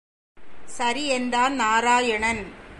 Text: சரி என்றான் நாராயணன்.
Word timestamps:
சரி 0.65 1.07
என்றான் 1.07 1.53
நாராயணன். 1.53 2.41